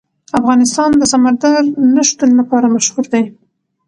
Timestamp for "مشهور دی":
2.75-3.23